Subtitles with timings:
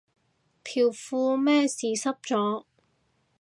[0.63, 2.65] 條褲咩事濕咗